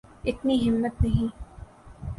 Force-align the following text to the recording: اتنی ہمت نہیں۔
اتنی 0.25 0.55
ہمت 0.67 1.01
نہیں۔ 1.01 1.29